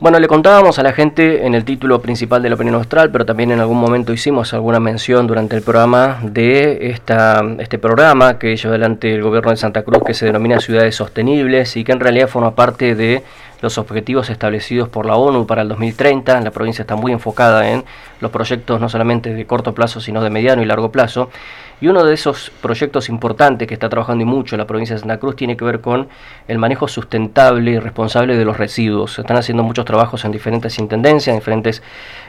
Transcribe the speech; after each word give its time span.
Bueno, 0.00 0.20
le 0.20 0.28
contábamos 0.28 0.78
a 0.78 0.84
la 0.84 0.92
gente 0.92 1.44
en 1.44 1.56
el 1.56 1.64
título 1.64 2.00
principal 2.00 2.40
de 2.40 2.48
la 2.48 2.54
opinión 2.54 2.76
austral, 2.76 3.10
pero 3.10 3.26
también 3.26 3.50
en 3.50 3.58
algún 3.58 3.80
momento 3.80 4.12
hicimos 4.12 4.54
alguna 4.54 4.78
mención 4.78 5.26
durante 5.26 5.56
el 5.56 5.62
programa 5.62 6.20
de 6.22 6.90
esta, 6.90 7.44
este 7.58 7.80
programa 7.80 8.38
que 8.38 8.56
lleva 8.56 8.68
adelante 8.68 9.12
el 9.12 9.22
gobierno 9.22 9.50
de 9.50 9.56
Santa 9.56 9.82
Cruz 9.82 10.04
que 10.06 10.14
se 10.14 10.26
denomina 10.26 10.60
Ciudades 10.60 10.94
Sostenibles 10.94 11.76
y 11.76 11.82
que 11.82 11.90
en 11.90 11.98
realidad 11.98 12.28
forma 12.28 12.54
parte 12.54 12.94
de 12.94 13.24
los 13.60 13.78
objetivos 13.78 14.30
establecidos 14.30 14.88
por 14.88 15.06
la 15.06 15.16
ONU 15.16 15.46
para 15.46 15.62
el 15.62 15.68
2030. 15.68 16.40
La 16.40 16.50
provincia 16.50 16.82
está 16.82 16.96
muy 16.96 17.12
enfocada 17.12 17.70
en 17.70 17.84
los 18.20 18.30
proyectos 18.30 18.80
no 18.80 18.88
solamente 18.88 19.34
de 19.34 19.46
corto 19.46 19.74
plazo, 19.74 20.00
sino 20.00 20.22
de 20.22 20.30
mediano 20.30 20.62
y 20.62 20.66
largo 20.66 20.90
plazo. 20.90 21.30
Y 21.80 21.86
uno 21.86 22.04
de 22.04 22.12
esos 22.12 22.50
proyectos 22.60 23.08
importantes 23.08 23.68
que 23.68 23.74
está 23.74 23.88
trabajando 23.88 24.22
y 24.22 24.26
mucho 24.26 24.56
la 24.56 24.66
provincia 24.66 24.96
de 24.96 25.00
Santa 25.00 25.18
Cruz 25.18 25.36
tiene 25.36 25.56
que 25.56 25.64
ver 25.64 25.80
con 25.80 26.08
el 26.48 26.58
manejo 26.58 26.88
sustentable 26.88 27.70
y 27.70 27.78
responsable 27.78 28.36
de 28.36 28.44
los 28.44 28.56
residuos. 28.56 29.14
Se 29.14 29.20
están 29.20 29.36
haciendo 29.36 29.62
muchos 29.62 29.84
trabajos 29.84 30.24
en 30.24 30.32
diferentes 30.32 30.76
intendencias, 30.80 31.34
en 31.34 31.38
diferentes 31.38 31.82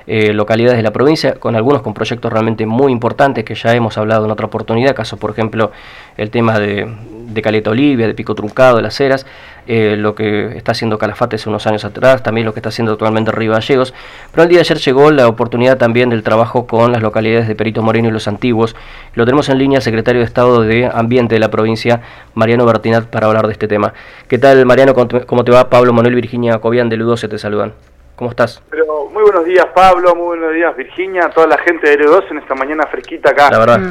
eh, 0.06 0.34
localidades 0.34 0.78
de 0.78 0.84
la 0.84 0.92
provincia, 0.92 1.34
con 1.34 1.56
algunos 1.56 1.82
con 1.82 1.96
proyectos 1.96 2.32
realmente 2.32 2.68
muy 2.68 2.92
importantes 2.92 3.44
que 3.44 3.56
ya 3.56 3.74
hemos 3.74 3.98
hablado 3.98 4.26
en 4.26 4.32
otra 4.32 4.46
oportunidad, 4.46 4.96
caso 4.96 5.18
por 5.18 5.32
ejemplo 5.32 5.72
el 6.16 6.30
tema 6.30 6.60
de, 6.60 6.88
de 7.30 7.42
Caleta 7.42 7.72
Olivia, 7.72 8.06
de 8.06 8.14
Pico 8.14 8.36
Truncado, 8.36 8.78
de 8.78 8.84
las 8.84 9.00
Heras, 9.00 9.26
eh, 9.72 9.96
lo 9.96 10.16
que 10.16 10.58
está 10.58 10.72
haciendo 10.72 10.98
Calafate 10.98 11.36
hace 11.36 11.48
unos 11.48 11.68
años 11.68 11.86
atrás, 11.86 12.24
también 12.24 12.44
lo 12.44 12.54
que 12.54 12.60
está 12.60 12.70
haciendo 12.70 12.94
actualmente 12.94 13.32
Río 13.32 13.52
Gallegos, 13.52 13.94
pero 14.32 14.42
el 14.42 14.50
día 14.50 14.58
de 14.58 14.62
ayer 14.62 14.80
llegó 14.80 15.12
la 15.12 15.28
oportunidad 15.28 15.78
también 15.78 16.10
del 16.10 16.24
trabajo 16.24 16.66
con 16.66 16.92
las 16.92 17.04
localidades 17.04 17.48
de 17.48 17.54
Perito 17.54 17.84
Moreno 17.84 18.08
y 18.08 18.12
Los 18.12 18.28
Antiguos. 18.28 18.76
Lo 19.14 19.26
tenemos 19.26 19.48
en 19.48 19.60
línea 19.60 19.80
secretario 19.80 20.22
de 20.22 20.26
Estado 20.26 20.64
de 20.64 20.90
Ambiente 20.92 21.36
de 21.36 21.40
la 21.40 21.52
provincia, 21.52 22.02
Mariano 22.34 22.66
Bertinat, 22.66 23.06
para 23.06 23.28
hablar 23.28 23.46
de 23.46 23.54
este 23.54 23.68
tema. 23.68 23.94
¿Qué 24.28 24.40
tal, 24.40 24.66
Mariano? 24.66 24.96
¿Cómo 24.96 25.44
te 25.44 25.52
va? 25.52 25.70
Pablo 25.70 25.94
Manuel 25.94 26.16
Virginia 26.16 26.58
Cobian 26.58 26.90
de 26.90 26.98
se 27.16 27.28
te 27.28 27.38
saludan. 27.38 27.74
¿Cómo 28.16 28.32
estás? 28.32 28.64
Pero 28.72 29.06
muy 29.14 29.22
buenos 29.22 29.46
días, 29.46 29.68
Pablo, 29.76 30.16
muy 30.16 30.38
buenos 30.38 30.54
días, 30.56 30.76
Virginia, 30.76 31.30
toda 31.30 31.46
la 31.46 31.60
gente 31.60 31.90
de 31.90 32.00
L2 32.00 32.24
en 32.32 32.40
esta 32.40 32.56
mañana 32.56 32.88
fresquita 32.88 33.30
acá. 33.30 33.52
La 33.52 33.60
verdad. 33.60 33.82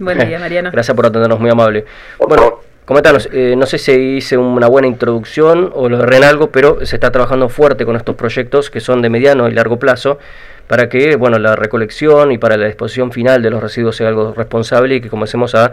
Buen 0.00 0.18
día, 0.18 0.40
Mariano. 0.40 0.70
Gracias 0.72 0.96
por 0.96 1.06
atendernos, 1.06 1.38
muy 1.38 1.48
amable. 1.48 1.84
bueno, 2.18 2.58
comentanos, 2.84 3.28
eh, 3.32 3.54
no 3.56 3.66
sé 3.66 3.78
si 3.78 3.92
hice 3.92 4.36
una 4.36 4.68
buena 4.68 4.88
introducción 4.88 5.70
o 5.74 5.88
lo 5.88 6.02
erré 6.02 6.18
en 6.18 6.24
algo, 6.24 6.50
pero 6.50 6.84
se 6.84 6.96
está 6.96 7.10
trabajando 7.10 7.48
fuerte 7.48 7.84
con 7.84 7.96
estos 7.96 8.16
proyectos 8.16 8.70
que 8.70 8.80
son 8.80 9.02
de 9.02 9.10
mediano 9.10 9.48
y 9.48 9.52
largo 9.52 9.78
plazo 9.78 10.18
para 10.66 10.88
que 10.88 11.16
bueno 11.16 11.38
la 11.38 11.56
recolección 11.56 12.32
y 12.32 12.38
para 12.38 12.56
la 12.56 12.66
disposición 12.66 13.12
final 13.12 13.42
de 13.42 13.50
los 13.50 13.62
residuos 13.62 13.96
sea 13.96 14.08
algo 14.08 14.32
responsable 14.34 14.96
y 14.96 15.00
que 15.00 15.10
comencemos 15.10 15.54
a 15.54 15.72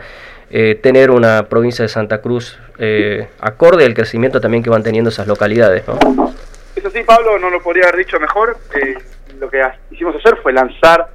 eh, 0.51 0.79
tener 0.81 1.11
una 1.11 1.43
provincia 1.43 1.83
de 1.83 1.89
Santa 1.89 2.21
Cruz 2.21 2.59
eh, 2.79 3.27
acorde 3.39 3.85
al 3.85 3.93
crecimiento 3.93 4.41
también 4.41 4.63
que 4.63 4.69
van 4.69 4.81
teniendo 4.81 5.09
esas 5.09 5.27
localidades. 5.27 5.87
¿no? 5.87 6.33
Eso 6.75 6.89
sí, 6.89 7.01
Pablo, 7.05 7.37
no 7.37 7.49
lo 7.49 7.61
podría 7.61 7.83
haber 7.83 7.97
dicho 7.97 8.19
mejor. 8.19 8.57
Eh, 8.73 8.95
lo 9.39 9.49
que 9.49 9.61
hicimos 9.91 10.15
ayer 10.15 10.37
fue 10.41 10.53
lanzar 10.53 11.07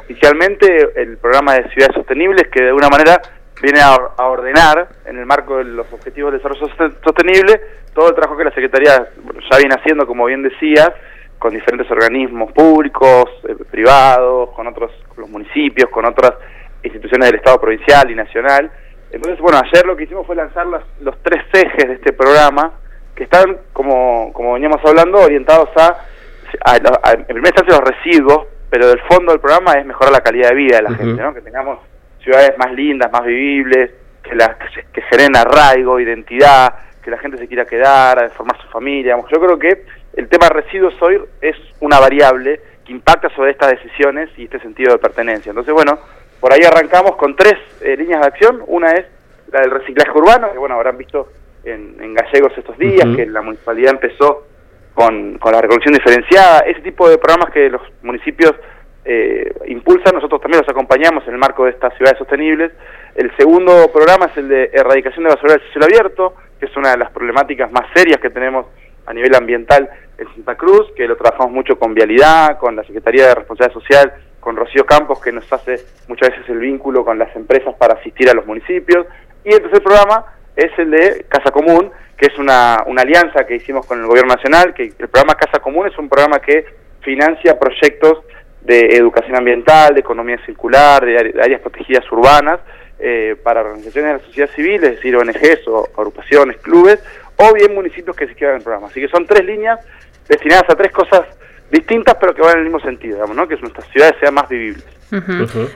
oficialmente 0.00 0.90
el 0.96 1.18
programa 1.18 1.54
de 1.54 1.70
ciudades 1.70 1.94
sostenibles 1.94 2.48
que 2.48 2.62
de 2.62 2.68
alguna 2.68 2.88
manera 2.88 3.22
viene 3.62 3.80
a, 3.80 3.96
ordenar 4.26 4.88
en 5.04 5.18
el 5.18 5.26
marco 5.26 5.58
de 5.58 5.64
los 5.64 5.92
objetivos 5.92 6.32
de 6.32 6.38
desarrollo 6.38 6.68
sostenible 7.04 7.60
todo 7.94 8.08
el 8.08 8.14
trabajo 8.14 8.36
que 8.36 8.44
la 8.44 8.52
Secretaría 8.54 9.10
ya 9.50 9.58
viene 9.58 9.74
haciendo, 9.74 10.06
como 10.06 10.26
bien 10.26 10.42
decías, 10.42 10.90
con 11.38 11.52
diferentes 11.52 11.90
organismos 11.90 12.52
públicos, 12.52 13.24
eh, 13.48 13.56
privados, 13.70 14.50
con 14.50 14.66
otros 14.66 14.92
con 15.08 15.22
los 15.22 15.30
municipios, 15.30 15.90
con 15.90 16.04
otras 16.04 16.32
instituciones 16.82 17.30
del 17.30 17.40
Estado 17.40 17.60
provincial 17.60 18.10
y 18.10 18.14
nacional. 18.14 18.70
Entonces, 19.10 19.40
bueno, 19.40 19.60
ayer 19.64 19.84
lo 19.86 19.96
que 19.96 20.04
hicimos 20.04 20.26
fue 20.26 20.36
lanzar 20.36 20.66
los 20.66 21.22
tres 21.22 21.44
ejes 21.52 21.88
de 21.88 21.94
este 21.94 22.12
programa, 22.12 22.72
que 23.14 23.24
están, 23.24 23.58
como, 23.72 24.32
como 24.32 24.54
veníamos 24.54 24.80
hablando, 24.84 25.18
orientados 25.18 25.70
a, 25.76 26.06
en 26.76 27.24
primera 27.24 27.48
instancia, 27.48 27.80
los 27.80 27.88
residuos, 27.88 28.46
pero 28.70 28.90
el 28.90 29.00
fondo 29.00 29.32
del 29.32 29.40
programa 29.40 29.72
es 29.72 29.84
mejorar 29.84 30.12
la 30.12 30.20
calidad 30.20 30.50
de 30.50 30.54
vida 30.54 30.76
de 30.76 30.82
la 30.82 30.94
gente, 30.94 31.22
¿no? 31.22 31.34
que 31.34 31.40
tengamos 31.40 31.80
ciudades 32.22 32.56
más 32.58 32.72
lindas, 32.72 33.10
más 33.12 33.24
vivibles, 33.24 33.90
que, 34.22 34.34
las 34.34 34.56
que, 34.92 35.02
generen 35.02 35.36
arraigo, 35.36 35.98
identidad, 35.98 36.74
que 37.02 37.10
la 37.10 37.18
gente 37.18 37.38
se 37.38 37.48
quiera 37.48 37.64
quedar, 37.64 38.30
formar 38.30 38.60
su 38.60 38.68
familia. 38.68 39.16
Yo 39.30 39.40
creo 39.40 39.58
que 39.58 39.84
el 40.14 40.28
tema 40.28 40.48
residuos 40.48 40.94
hoy 41.00 41.20
es 41.40 41.56
una 41.80 41.98
variable 41.98 42.60
que 42.84 42.92
impacta 42.92 43.28
sobre 43.30 43.52
estas 43.52 43.70
decisiones 43.70 44.30
y 44.36 44.44
este 44.44 44.60
sentido 44.60 44.92
de 44.92 44.98
pertenencia. 44.98 45.50
Entonces, 45.50 45.72
bueno, 45.72 45.98
por 46.40 46.52
ahí 46.52 46.60
arrancamos 46.62 47.16
con 47.16 47.36
tres 47.36 47.54
eh, 47.80 47.96
líneas 47.96 48.20
de 48.20 48.26
acción. 48.26 48.62
Una 48.66 48.92
es 48.92 49.06
la 49.52 49.60
del 49.60 49.70
reciclaje 49.70 50.10
urbano, 50.16 50.52
que 50.52 50.58
bueno, 50.58 50.74
habrán 50.74 50.98
visto 50.98 51.28
en, 51.64 52.14
Gallegos 52.14 52.52
estos 52.56 52.76
días, 52.78 53.06
que 53.16 53.26
la 53.26 53.42
municipalidad 53.42 53.92
empezó 53.92 54.46
con, 54.94 55.38
con, 55.38 55.52
la 55.52 55.60
recolección 55.60 55.94
diferenciada, 55.94 56.60
ese 56.60 56.80
tipo 56.80 57.08
de 57.08 57.18
programas 57.18 57.52
que 57.52 57.70
los 57.70 57.82
municipios 58.02 58.54
eh, 59.04 59.52
impulsan, 59.66 60.14
nosotros 60.14 60.40
también 60.40 60.60
los 60.60 60.68
acompañamos 60.68 61.26
en 61.26 61.34
el 61.34 61.38
marco 61.38 61.64
de 61.64 61.70
estas 61.70 61.96
ciudades 61.96 62.18
sostenibles. 62.18 62.72
El 63.14 63.34
segundo 63.36 63.90
programa 63.92 64.26
es 64.26 64.36
el 64.36 64.48
de 64.48 64.70
erradicación 64.72 65.24
de 65.24 65.30
basura 65.30 65.54
del 65.54 65.62
cielo 65.72 65.86
abierto, 65.86 66.34
que 66.58 66.66
es 66.66 66.76
una 66.76 66.90
de 66.90 66.98
las 66.98 67.10
problemáticas 67.10 67.72
más 67.72 67.86
serias 67.94 68.20
que 68.20 68.30
tenemos 68.30 68.66
a 69.06 69.14
nivel 69.14 69.34
ambiental 69.34 69.88
en 70.18 70.26
Santa 70.34 70.54
Cruz, 70.54 70.92
que 70.94 71.08
lo 71.08 71.16
trabajamos 71.16 71.52
mucho 71.52 71.78
con 71.78 71.94
Vialidad, 71.94 72.58
con 72.58 72.76
la 72.76 72.84
Secretaría 72.84 73.28
de 73.28 73.34
Responsabilidad 73.36 73.80
Social, 73.80 74.12
con 74.38 74.56
Rocío 74.56 74.84
Campos, 74.84 75.20
que 75.20 75.32
nos 75.32 75.50
hace 75.52 75.80
muchas 76.06 76.30
veces 76.30 76.48
el 76.48 76.58
vínculo 76.58 77.04
con 77.04 77.18
las 77.18 77.34
empresas 77.34 77.74
para 77.76 77.94
asistir 77.94 78.28
a 78.30 78.34
los 78.34 78.46
municipios. 78.46 79.06
Y 79.44 79.52
el 79.52 79.62
tercer 79.62 79.82
programa 79.82 80.26
es 80.54 80.70
el 80.78 80.90
de 80.90 81.24
Casa 81.28 81.50
Común, 81.50 81.90
que 82.16 82.26
es 82.26 82.38
una, 82.38 82.84
una 82.86 83.02
alianza 83.02 83.46
que 83.46 83.56
hicimos 83.56 83.86
con 83.86 83.98
el 83.98 84.06
Gobierno 84.06 84.34
Nacional, 84.34 84.74
que 84.74 84.84
el 84.84 85.08
programa 85.08 85.34
Casa 85.34 85.58
Común 85.60 85.88
es 85.88 85.98
un 85.98 86.08
programa 86.08 86.38
que 86.38 86.66
financia 87.00 87.58
proyectos 87.58 88.18
de 88.62 88.96
educación 88.96 89.36
ambiental, 89.36 89.94
de 89.94 90.00
economía 90.00 90.38
circular, 90.44 91.04
de 91.04 91.16
áreas 91.40 91.60
protegidas 91.60 92.10
urbanas, 92.12 92.60
eh, 92.98 93.36
para 93.42 93.62
organizaciones 93.62 94.12
de 94.12 94.18
la 94.18 94.24
sociedad 94.24 94.50
civil, 94.54 94.84
es 94.84 94.96
decir, 94.96 95.16
ONGs 95.16 95.66
o 95.68 95.88
agrupaciones, 95.96 96.58
clubes, 96.58 96.98
o 97.36 97.54
bien 97.54 97.74
municipios 97.74 98.14
que 98.14 98.26
se 98.26 98.34
quedan 98.34 98.52
en 98.52 98.56
el 98.58 98.62
programa. 98.62 98.88
Así 98.88 99.00
que 99.00 99.08
son 99.08 99.26
tres 99.26 99.44
líneas 99.46 99.80
destinadas 100.28 100.68
a 100.68 100.74
tres 100.74 100.92
cosas 100.92 101.22
distintas, 101.70 102.16
pero 102.20 102.34
que 102.34 102.42
van 102.42 102.52
en 102.52 102.58
el 102.58 102.64
mismo 102.64 102.80
sentido, 102.80 103.14
digamos, 103.14 103.36
¿no? 103.36 103.48
que 103.48 103.56
nuestras 103.56 103.88
ciudades 103.88 104.16
sean 104.20 104.34
más 104.34 104.48
vivibles. 104.48 104.84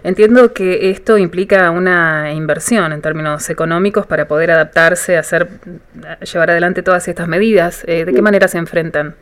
Entiendo 0.04 0.52
que 0.52 0.90
esto 0.90 1.18
implica 1.18 1.70
una 1.70 2.32
inversión 2.32 2.92
en 2.92 3.02
términos 3.02 3.50
económicos 3.50 4.06
para 4.06 4.28
poder 4.28 4.50
adaptarse, 4.50 5.16
hacer, 5.16 5.48
llevar 6.20 6.50
adelante 6.50 6.82
todas 6.82 7.08
estas 7.08 7.26
medidas. 7.26 7.84
Eh, 7.88 8.04
¿De 8.04 8.12
qué 8.12 8.22
manera 8.22 8.46
se 8.48 8.58
enfrentan? 8.58 9.16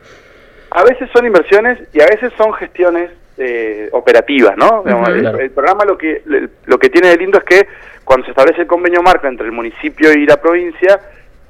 A 0.69 0.83
veces 0.83 1.09
son 1.13 1.25
inversiones 1.25 1.79
y 1.93 2.01
a 2.01 2.05
veces 2.05 2.31
son 2.37 2.53
gestiones 2.53 3.09
eh, 3.37 3.89
operativas, 3.91 4.55
¿no? 4.57 4.83
el, 4.85 5.51
programa 5.51 5.85
lo 5.85 5.97
que 5.97 6.21
lo 6.65 6.77
que 6.77 6.89
tiene 6.89 7.09
de 7.09 7.17
lindo 7.17 7.39
es 7.39 7.43
que 7.43 7.67
cuando 8.03 8.25
se 8.25 8.31
establece 8.31 8.61
el 8.61 8.67
convenio 8.67 9.01
marco 9.01 9.27
entre 9.27 9.45
el 9.45 9.51
municipio 9.51 10.11
y 10.11 10.25
la 10.25 10.37
provincia, 10.37 10.99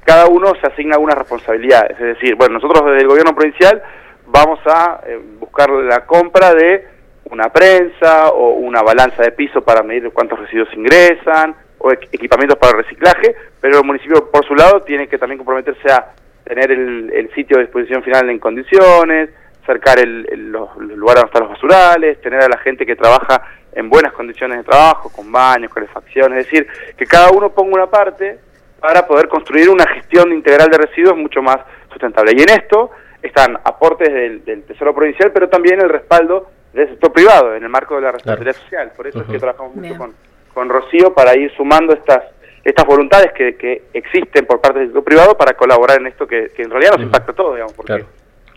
cada 0.04 0.26
uno 0.26 0.54
se 0.60 0.66
asigna 0.66 0.94
algunas 0.94 1.18
responsabilidades. 1.18 1.92
Es 1.92 2.18
decir, 2.18 2.36
bueno, 2.36 2.54
nosotros 2.54 2.84
desde 2.86 3.02
el 3.02 3.08
gobierno 3.08 3.34
provincial 3.34 3.82
vamos 4.26 4.60
a 4.66 5.00
eh, 5.06 5.18
buscar 5.38 5.70
la 5.70 6.06
compra 6.06 6.54
de 6.54 6.86
una 7.30 7.48
prensa 7.48 8.28
o 8.30 8.50
una 8.50 8.82
balanza 8.82 9.22
de 9.22 9.32
piso 9.32 9.62
para 9.62 9.82
medir 9.82 10.10
cuántos 10.12 10.38
residuos 10.38 10.68
ingresan 10.74 11.54
o 11.78 11.90
equipamientos 11.90 12.58
para 12.58 12.78
el 12.78 12.84
reciclaje, 12.84 13.34
pero 13.60 13.78
el 13.78 13.84
municipio 13.84 14.30
por 14.30 14.44
su 14.46 14.54
lado 14.54 14.80
tiene 14.82 15.08
que 15.08 15.18
también 15.18 15.38
comprometerse 15.38 15.90
a 15.90 16.12
tener 16.44 16.70
el, 16.70 17.30
sitio 17.34 17.56
de 17.56 17.64
disposición 17.64 18.02
final 18.02 18.28
en 18.30 18.38
condiciones, 18.38 19.30
cercar 19.66 19.98
el, 19.98 20.22
los, 20.50 20.76
lugares 20.76 21.22
donde 21.22 21.26
están 21.26 21.42
los 21.42 21.50
basurales, 21.50 22.20
tener 22.20 22.42
a 22.42 22.48
la 22.48 22.58
gente 22.58 22.84
que 22.84 22.96
trabaja 22.96 23.42
en 23.72 23.88
buenas 23.88 24.12
condiciones 24.12 24.58
de 24.58 24.64
trabajo, 24.64 25.10
con 25.10 25.30
baños, 25.32 25.72
calefacción, 25.72 26.36
es 26.36 26.44
decir, 26.44 26.66
que 26.96 27.06
cada 27.06 27.30
uno 27.30 27.50
ponga 27.50 27.74
una 27.74 27.86
parte 27.86 28.38
para 28.80 29.06
poder 29.06 29.28
construir 29.28 29.68
una 29.68 29.86
gestión 29.86 30.32
integral 30.32 30.68
de 30.70 30.78
residuos 30.78 31.16
mucho 31.16 31.42
más 31.42 31.58
sustentable. 31.90 32.32
Y 32.36 32.42
en 32.42 32.50
esto 32.50 32.90
están 33.22 33.58
aportes 33.64 34.12
del, 34.12 34.44
del 34.44 34.62
Tesoro 34.64 34.94
Provincial, 34.94 35.32
pero 35.32 35.48
también 35.48 35.80
el 35.80 35.88
respaldo 35.88 36.50
del 36.72 36.88
sector 36.88 37.12
privado, 37.12 37.54
en 37.54 37.62
el 37.62 37.68
marco 37.68 37.96
de 37.96 38.02
la 38.02 38.12
responsabilidad 38.12 38.56
social. 38.56 38.92
Por 38.96 39.06
eso 39.06 39.22
es 39.22 39.26
que 39.26 39.38
trabajamos 39.38 39.74
mucho 39.74 39.96
con, 39.96 40.14
con 40.52 40.68
Rocío 40.68 41.14
para 41.14 41.36
ir 41.36 41.50
sumando 41.56 41.94
estas 41.94 42.22
estas 42.64 42.86
voluntades 42.86 43.30
que, 43.32 43.56
que, 43.56 43.82
existen 43.92 44.46
por 44.46 44.58
parte 44.58 44.78
del 44.78 44.88
sector 44.88 45.04
privado 45.04 45.36
para 45.36 45.52
colaborar 45.52 46.00
en 46.00 46.06
esto 46.06 46.26
que, 46.26 46.48
que 46.48 46.62
en 46.62 46.70
realidad 46.70 46.92
nos 46.92 47.02
impacta 47.02 47.32
a 47.32 47.34
todos, 47.34 47.54
digamos, 47.56 47.74
porque 47.74 48.06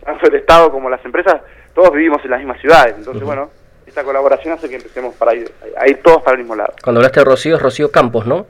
tanto 0.08 0.26
el 0.26 0.36
Estado 0.36 0.70
como 0.70 0.88
las 0.88 1.04
empresas, 1.04 1.42
todos 1.74 1.92
vivimos 1.92 2.24
en 2.24 2.30
las 2.30 2.40
mismas 2.40 2.58
ciudades. 2.60 2.94
Entonces, 2.96 3.22
bueno, 3.22 3.50
esta 3.86 4.02
colaboración 4.02 4.54
hace 4.54 4.68
que 4.68 4.76
empecemos 4.76 5.14
para 5.16 5.34
ir, 5.34 5.52
a 5.76 5.86
ir 5.86 6.02
todos 6.02 6.22
para 6.22 6.36
el 6.36 6.38
mismo 6.38 6.56
lado. 6.56 6.72
Cuando 6.82 7.00
hablaste 7.00 7.20
de 7.20 7.24
Rocío, 7.24 7.56
es 7.56 7.62
Rocío 7.62 7.90
Campos, 7.90 8.26
¿no? 8.26 8.46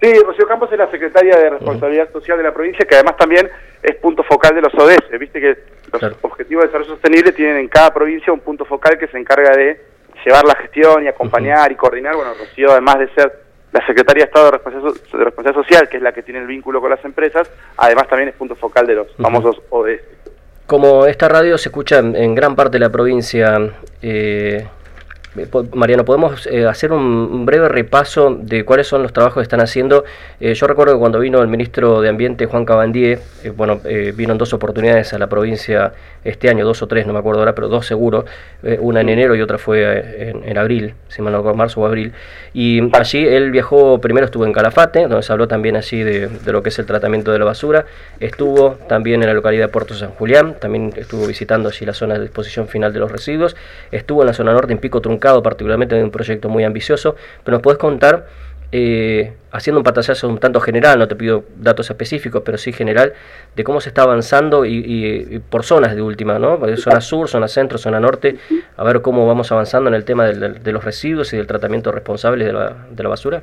Sí, 0.00 0.12
Rocío 0.24 0.46
Campos 0.46 0.70
es 0.70 0.78
la 0.78 0.90
secretaria 0.90 1.36
de 1.36 1.50
Responsabilidad 1.50 2.12
Social 2.12 2.38
de 2.38 2.44
la 2.44 2.54
provincia, 2.54 2.84
que 2.84 2.94
además 2.94 3.16
también 3.16 3.50
es 3.82 3.96
punto 3.96 4.22
focal 4.22 4.54
de 4.54 4.60
los 4.60 4.72
ODS. 4.74 5.18
Viste 5.18 5.40
que 5.40 5.58
los 5.92 6.16
objetivos 6.22 6.62
de 6.62 6.68
desarrollo 6.68 6.92
sostenible 6.92 7.32
tienen 7.32 7.56
en 7.56 7.68
cada 7.68 7.92
provincia 7.92 8.32
un 8.32 8.40
punto 8.40 8.64
focal 8.64 8.96
que 8.96 9.08
se 9.08 9.18
encarga 9.18 9.56
de 9.56 9.80
llevar 10.24 10.44
la 10.44 10.54
gestión 10.54 11.02
y 11.04 11.08
acompañar 11.08 11.70
y 11.72 11.74
coordinar. 11.74 12.14
Bueno, 12.14 12.32
Rocío, 12.38 12.70
además 12.70 13.00
de 13.00 13.08
ser 13.14 13.42
la 13.72 13.84
Secretaría 13.86 14.24
de 14.24 14.26
Estado 14.26 14.46
de 14.46 14.52
Responsabilidad, 15.24 15.54
Social, 15.54 15.88
que 15.88 15.96
es 15.96 16.02
la 16.02 16.12
que 16.12 16.22
tiene 16.22 16.40
el 16.40 16.46
vínculo 16.46 16.80
con 16.80 16.90
las 16.90 17.04
empresas, 17.04 17.50
además 17.76 18.06
también 18.06 18.28
es 18.28 18.36
punto 18.36 18.54
focal 18.54 18.86
de 18.86 18.94
los 18.94 19.16
famosos 19.16 19.60
ODS. 19.70 20.21
Como 20.72 21.04
esta 21.04 21.28
radio 21.28 21.58
se 21.58 21.68
escucha 21.68 21.98
en, 21.98 22.34
gran 22.34 22.56
parte 22.56 22.76
de 22.76 22.78
la 22.78 22.88
provincia, 22.88 23.58
eh, 24.00 24.66
Mariano, 25.74 26.04
¿podemos 26.04 26.46
eh, 26.46 26.66
hacer 26.66 26.92
un, 26.92 27.46
breve 27.46 27.68
repaso 27.68 28.36
de 28.38 28.64
cuáles 28.64 28.86
son 28.86 29.02
los 29.02 29.12
trabajos 29.12 29.36
que 29.36 29.42
están 29.42 29.60
haciendo? 29.60 30.04
Eh, 30.40 30.54
yo 30.54 30.66
recuerdo 30.66 30.94
que 30.94 30.98
cuando 30.98 31.18
vino 31.18 31.40
el 31.40 31.48
ministro 31.48 32.00
de 32.00 32.08
Ambiente, 32.08 32.46
Juan 32.46 32.64
Cabandier, 32.64 33.20
bueno, 33.56 33.80
vino 34.14 34.32
en 34.32 34.38
dos 34.38 34.52
oportunidades 34.52 35.12
a 35.12 35.18
la 35.18 35.28
provincia 35.28 35.92
este 36.24 36.48
año, 36.48 36.64
dos 36.64 36.82
o 36.82 36.86
tres, 36.86 37.06
no 37.06 37.12
me 37.12 37.18
acuerdo 37.18 37.40
ahora, 37.40 37.54
pero 37.54 37.68
dos 37.68 37.86
seguro, 37.86 38.24
una 38.78 39.00
en 39.00 39.08
enero 39.08 39.34
y 39.34 39.40
otra 39.40 39.58
fue 39.58 40.30
en, 40.44 40.58
abril, 40.58 40.94
si 41.08 41.20
mal 41.22 41.32
no 41.32 41.38
recuerdo, 41.38 41.56
marzo 41.56 41.80
o 41.80 41.86
abril. 41.86 42.12
Y 42.54 42.80
allí 42.94 43.26
él 43.26 43.50
viajó, 43.50 44.00
primero 44.00 44.26
estuvo 44.26 44.46
en 44.46 44.52
Calafate, 44.52 45.02
donde 45.08 45.22
se 45.22 45.32
habló 45.32 45.48
también 45.48 45.74
de, 45.74 46.28
de 46.28 46.52
lo 46.52 46.62
que 46.62 46.68
es 46.68 46.78
el 46.78 46.86
tratamiento 46.86 47.32
de 47.32 47.38
la 47.38 47.44
basura, 47.44 47.86
estuvo 48.20 48.76
también 48.88 49.22
en 49.22 49.28
la 49.28 49.34
localidad 49.34 49.66
de 49.66 49.68
Puerto 49.68 49.94
San 49.94 50.10
Julián, 50.10 50.54
también 50.60 50.92
estuvo 50.96 51.26
visitando 51.26 51.68
allí 51.68 51.84
la 51.84 51.94
zona 51.94 52.14
de 52.14 52.20
disposición 52.20 52.68
final 52.68 52.92
de 52.92 53.00
los 53.00 53.10
residuos, 53.10 53.56
estuvo 53.90 54.22
en 54.22 54.28
la 54.28 54.32
zona 54.34 54.52
norte, 54.52 54.72
en 54.72 54.78
Pico 54.78 55.00
Truncado, 55.00 55.21
particularmente 55.42 55.96
en 55.96 56.04
un 56.04 56.10
proyecto 56.10 56.48
muy 56.48 56.64
ambicioso, 56.64 57.16
pero 57.44 57.56
nos 57.56 57.62
puedes 57.62 57.78
contar, 57.78 58.26
eh, 58.72 59.34
haciendo 59.50 59.80
un 59.80 59.84
pantallazo 59.84 60.28
un 60.28 60.38
tanto 60.38 60.60
general, 60.60 60.98
no 60.98 61.06
te 61.06 61.14
pido 61.14 61.44
datos 61.56 61.90
específicos, 61.90 62.42
pero 62.44 62.58
sí 62.58 62.72
general, 62.72 63.12
de 63.54 63.64
cómo 63.64 63.80
se 63.80 63.90
está 63.90 64.02
avanzando 64.02 64.64
y, 64.64 65.42
por 65.50 65.62
zonas 65.64 65.94
de 65.94 66.02
última, 66.02 66.38
¿no? 66.38 66.58
Zona 66.76 67.00
sur, 67.00 67.28
zona 67.28 67.48
centro, 67.48 67.78
zona 67.78 68.00
norte, 68.00 68.36
a 68.76 68.84
ver 68.84 69.02
cómo 69.02 69.26
vamos 69.26 69.52
avanzando 69.52 69.88
en 69.88 69.94
el 69.94 70.04
tema 70.04 70.26
de 70.26 70.72
los 70.72 70.84
residuos 70.84 71.32
y 71.32 71.36
del 71.36 71.46
tratamiento 71.46 71.92
responsable 71.92 72.44
de 72.44 72.52
la, 72.52 72.76
de 72.90 73.02
la 73.02 73.08
basura. 73.08 73.42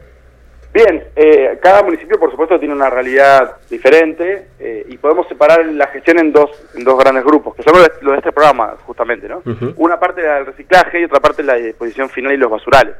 Bien, 0.72 1.04
eh, 1.16 1.58
cada 1.62 1.82
municipio 1.82 2.20
por 2.20 2.30
supuesto 2.30 2.60
tiene 2.60 2.76
una 2.76 2.90
realidad 2.90 3.58
diferente 3.70 4.50
eh, 4.60 4.86
y 4.88 4.98
podemos 4.98 5.28
separar 5.28 5.66
la 5.66 5.88
gestión 5.88 6.20
en 6.20 6.32
dos, 6.32 6.52
en 6.76 6.84
dos 6.84 6.98
grandes 7.00 7.24
grupos, 7.24 7.56
que 7.56 7.64
son 7.64 7.74
los 7.74 7.84
de, 7.84 8.18
este 8.18 8.32
programa 8.32 8.76
justamente, 8.86 9.28
¿no? 9.28 9.42
Una 9.78 10.00
parte 10.00 10.22
del 10.22 10.46
reciclaje 10.46 11.02
y 11.02 11.06
otra 11.06 11.20
parte 11.20 11.42
la 11.42 11.56
disposición 11.56 12.10
final 12.10 12.34
y 12.34 12.38
los 12.38 12.52
basurales. 12.52 12.96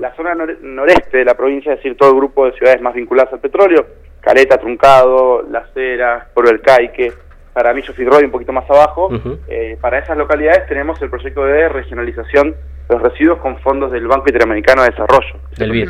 La 0.00 0.14
zona 0.14 0.34
noreste 0.34 1.18
de 1.18 1.24
la 1.24 1.34
provincia, 1.34 1.72
es 1.72 1.78
decir, 1.78 1.96
todo 1.96 2.10
el 2.10 2.16
grupo 2.16 2.46
de 2.46 2.52
ciudades 2.52 2.80
más 2.80 2.94
vinculadas 2.94 3.32
al 3.32 3.40
petróleo, 3.40 3.86
Caleta, 4.20 4.58
Truncado, 4.58 5.42
Las 5.42 5.76
Heras, 5.76 6.26
Pueblo 6.34 6.50
del 6.50 6.60
Caique, 6.60 7.12
Paramillo, 7.52 7.92
Fidroy, 7.94 8.24
un 8.24 8.30
poquito 8.30 8.52
más 8.52 8.68
abajo, 8.68 9.08
eh, 9.48 9.76
para 9.80 9.98
esas 9.98 10.16
localidades 10.16 10.66
tenemos 10.68 11.00
el 11.02 11.10
proyecto 11.10 11.44
de 11.44 11.68
regionalización 11.68 12.52
de 12.88 12.94
los 12.94 13.02
residuos 13.02 13.38
con 13.38 13.58
fondos 13.58 13.92
del 13.92 14.06
Banco 14.06 14.24
Interamericano 14.28 14.82
de 14.82 14.90
Desarrollo. 14.90 15.34
Del 15.56 15.70
BID. 15.70 15.88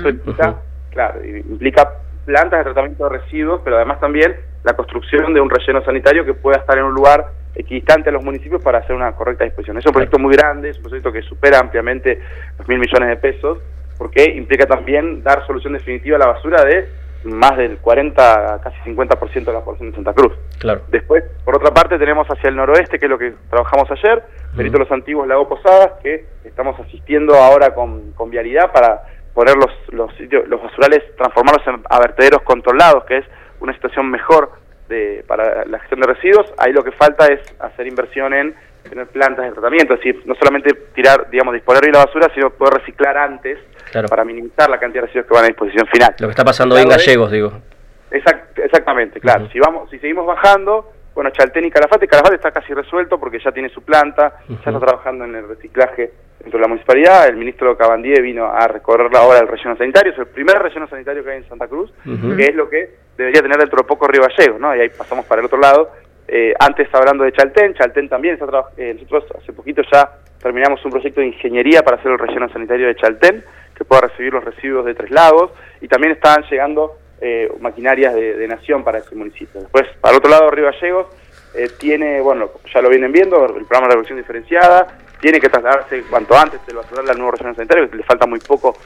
Claro, 0.91 1.25
implica 1.25 1.93
plantas 2.25 2.61
de 2.61 2.65
tratamiento 2.65 3.09
de 3.09 3.19
residuos, 3.19 3.61
pero 3.65 3.77
además 3.77 4.01
también 4.01 4.37
la 4.65 4.75
construcción 4.75 5.33
de 5.33 5.41
un 5.41 5.49
relleno 5.49 5.83
sanitario 5.85 6.25
que 6.25 6.35
pueda 6.35 6.59
estar 6.59 6.77
en 6.79 6.85
un 6.85 6.95
lugar 6.95 7.29
equidistante 7.55 8.11
a 8.11 8.13
los 8.13 8.23
municipios 8.23 8.63
para 8.63 8.79
hacer 8.79 8.95
una 8.95 9.13
correcta 9.13 9.45
disposición. 9.45 9.79
Es 9.79 9.87
un 9.87 9.93
proyecto 9.93 10.19
muy 10.19 10.35
grande, 10.35 10.71
es 10.71 10.77
un 10.77 10.85
proyecto 10.85 11.13
que 11.13 11.23
supera 11.23 11.59
ampliamente 11.59 12.21
los 12.59 12.69
mil 12.69 12.79
millones 12.79 13.09
de 13.09 13.17
pesos, 13.17 13.59
porque 13.97 14.25
implica 14.25 14.67
también 14.67 15.23
dar 15.23 15.47
solución 15.47 15.73
definitiva 15.73 16.17
a 16.17 16.21
la 16.21 16.27
basura 16.27 16.65
de 16.65 16.89
más 17.25 17.57
del 17.57 17.79
40, 17.79 18.61
casi 18.63 18.77
50% 18.91 19.45
de 19.45 19.53
la 19.53 19.61
población 19.61 19.91
de 19.91 19.97
Santa 19.97 20.13
Cruz. 20.13 20.33
Claro. 20.59 20.83
Después, 20.89 21.25
por 21.45 21.57
otra 21.57 21.73
parte, 21.73 21.99
tenemos 21.99 22.29
hacia 22.29 22.49
el 22.49 22.57
noroeste, 22.57 22.99
que 22.99 23.07
es 23.07 23.11
lo 23.11 23.19
que 23.19 23.35
trabajamos 23.51 23.91
ayer, 23.91 24.23
Perito 24.57 24.79
Los 24.79 24.91
Antiguos, 24.93 25.27
Lago 25.27 25.49
Posadas, 25.49 25.93
que 26.03 26.27
estamos 26.45 26.79
asistiendo 26.79 27.35
ahora 27.35 27.75
con, 27.75 28.13
con 28.13 28.31
vialidad 28.31 28.71
para 28.73 29.03
poner 29.39 29.55
los, 29.55 29.71
los, 29.91 30.13
sitios, 30.17 30.49
los 30.49 30.61
basurales, 30.61 31.15
transformarlos 31.17 31.65
en 31.69 31.81
a 31.89 32.01
vertederos 32.01 32.43
controlados, 32.43 33.05
que 33.05 33.19
es 33.19 33.25
una 33.61 33.73
situación 33.73 34.11
mejor 34.11 34.51
de, 34.89 35.25
para 35.29 35.65
la 35.65 35.79
gestión 35.79 36.01
de 36.01 36.09
residuos. 36.09 36.53
Ahí 36.59 36.73
lo 36.73 36.83
que 36.83 36.91
falta 36.91 37.25
es 37.29 37.39
hacer 37.61 37.87
inversión 37.87 38.35
en 38.35 38.53
tener 38.83 39.07
plantas 39.07 39.45
de 39.45 39.53
tratamiento, 39.53 39.95
es 39.95 40.01
decir, 40.01 40.23
no 40.27 40.35
solamente 40.35 40.75
tirar, 40.93 41.31
digamos, 41.31 41.55
disponer 41.55 41.83
bien 41.83 41.93
la 41.93 42.05
basura, 42.07 42.29
sino 42.35 42.51
poder 42.51 42.81
reciclar 42.81 43.17
antes 43.17 43.61
para 44.11 44.25
minimizar 44.25 44.69
la 44.69 44.81
cantidad 44.81 45.03
de 45.03 45.07
residuos 45.07 45.29
que 45.29 45.35
van 45.35 45.45
a 45.45 45.47
disposición 45.47 45.87
final. 45.87 46.17
Lo 46.19 46.27
que 46.27 46.33
está 46.33 46.45
pasando 46.45 46.75
hoy 46.75 46.83
en 46.83 46.89
Gallegos, 46.89 47.31
digo. 47.31 47.53
exactamente, 48.11 49.21
claro. 49.21 49.49
Si 49.53 49.61
vamos, 49.61 49.89
si 49.91 50.01
seguimos 50.01 50.27
bajando, 50.27 50.91
bueno, 51.19 51.31
Chaltén 51.31 51.65
y 51.65 51.71
Calafate, 51.73 52.07
Calafate 52.07 52.37
está 52.37 52.53
casi 52.53 52.73
resuelto 52.73 53.19
porque 53.19 53.41
ya 53.45 53.51
tiene 53.51 53.69
su 53.71 53.83
planta, 53.83 54.35
ya 54.49 54.55
está 54.55 54.79
trabajando 54.79 55.25
en 55.25 55.35
el 55.35 55.49
reciclaje 55.49 56.13
dentro 56.39 56.59
de 56.59 56.63
la 56.63 56.69
municipalidad. 56.69 57.27
El 57.27 57.35
ministro 57.35 57.77
Cabandie 57.77 58.23
vino 58.23 58.47
a 58.47 58.69
recorrer 58.69 59.13
la 59.13 59.23
obra 59.23 59.39
del 59.39 59.49
relleno 59.49 59.77
sanitario, 59.77 60.13
es 60.13 60.19
el 60.21 60.29
primer 60.29 60.57
relleno 60.61 60.87
sanitario 60.87 61.25
que 61.25 61.31
hay 61.33 61.39
en 61.39 61.49
Santa 61.49 61.67
Cruz, 61.67 61.93
que 62.05 62.45
es 62.45 62.55
lo 62.55 62.71
que 62.71 62.91
debería 63.17 63.43
tener 63.43 63.57
dentro 63.57 63.79
de 63.79 63.89
poco 63.89 64.07
Río 64.07 64.23
Gallegos, 64.23 64.61
¿no? 64.61 64.77
Y 64.77 64.81
ahí 64.81 64.91
pasamos 64.91 65.27
para 65.27 65.41
el 65.41 65.47
otro 65.47 65.59
lado. 65.59 65.91
Eh, 66.29 66.55
antes 66.61 66.87
hablando 66.95 67.25
de 67.25 67.33
Chaltén, 67.33 67.75
Chaltén 67.75 68.09
también 68.09 68.35
está 68.35 68.47
eh, 68.77 68.95
nosotros 68.95 69.25
hace 69.43 69.53
poquito 69.53 69.83
ya 69.91 70.09
terminamos 70.41 70.85
un 70.85 70.93
proyecto 70.93 71.21
de 71.21 71.27
ingeniería 71.27 71.83
para 71.83 71.97
hacer 71.97 72.13
el 72.13 72.19
relleno 72.21 72.49
sanitario 72.51 72.87
de 72.87 72.95
Chaltén, 72.95 73.43
que 73.75 73.85
pueda 73.85 74.03
recibir 74.03 74.33
los 74.33 74.45
residuos 74.45 74.85
de 74.85 74.95
Tres 74.95 75.11
Lagos, 75.11 75.51
y 75.81 75.89
también 75.89 76.13
estaban 76.13 76.45
llegando 76.49 76.97
eh, 77.21 77.51
maquinarias 77.61 78.15
de, 78.15 78.47
nación 78.49 78.85
para 78.85 78.99
ese 78.99 79.15
municipio. 79.15 79.61
Después, 79.61 79.87
para 80.01 80.13
el 80.13 80.19
otro 80.19 80.31
lado, 80.31 80.51
Río 80.51 80.67
Gallegos, 80.67 81.07
eh, 81.55 81.69
tiene, 81.79 82.21
bueno, 82.21 82.51
ya 82.73 82.81
lo 82.81 82.89
vienen 82.89 83.11
viendo, 83.11 83.45
el 83.45 83.65
programa 83.65 83.89
de 83.89 83.93
revolución 83.93 84.19
diferenciada, 84.19 84.87
tiene 85.21 85.41
que 85.41 85.49
trasladarse 85.49 86.03
cuanto 86.03 86.37
antes 86.37 86.61
el 86.69 86.77
basural 86.77 87.09
al 87.11 87.17
nuevo 87.17 87.33
relleno 87.33 87.55
sanitario, 87.55 87.91
que 87.91 87.97
le 87.97 88.05
falta 88.05 88.27
muy 88.27 88.39
poco 88.39 88.77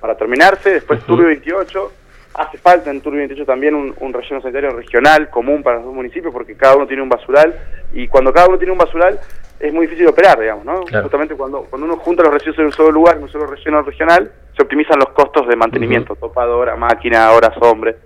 para 0.00 0.16
terminarse. 0.16 0.70
Después, 0.70 1.04
Turbio 1.04 1.26
28, 1.26 1.92
hace 2.34 2.58
falta 2.58 2.90
en 2.90 3.00
Turbio 3.02 3.18
28 3.18 3.44
también 3.44 3.74
un, 3.74 4.12
relleno 4.12 4.40
sanitario 4.40 4.70
regional 4.70 5.28
común 5.28 5.62
para 5.62 5.76
los 5.76 5.86
dos 5.86 5.94
municipios, 5.94 6.32
porque 6.32 6.56
cada 6.56 6.76
uno 6.76 6.86
tiene 6.86 7.02
un 7.02 7.08
basural, 7.08 7.54
y 7.92 8.08
cuando 8.08 8.32
cada 8.32 8.48
uno 8.48 8.56
tiene 8.56 8.72
un 8.72 8.78
basural, 8.78 9.20
es 9.60 9.72
muy 9.72 9.86
difícil 9.86 10.08
operar, 10.08 10.40
digamos, 10.40 10.64
¿no? 10.64 10.80
Justamente 11.02 11.34
cuando, 11.34 11.64
cuando 11.64 11.86
uno 11.86 11.96
junta 11.98 12.22
los 12.22 12.32
residuos 12.32 12.58
en 12.58 12.64
un 12.66 12.72
solo 12.72 12.90
lugar, 12.90 13.16
en 13.16 13.24
un 13.24 13.28
solo 13.28 13.46
relleno 13.46 13.82
regional, 13.82 14.32
se 14.56 14.62
optimizan 14.62 14.98
los 14.98 15.10
costos 15.14 15.48
de 15.48 15.56
mantenimiento, 15.56 16.14
topadora, 16.16 16.76
máquina, 16.76 17.30
horas, 17.32 17.52
hombre. 17.60 17.96